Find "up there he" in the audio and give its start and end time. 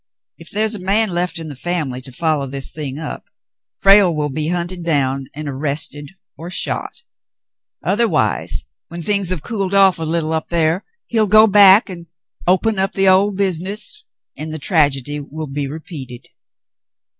10.33-11.19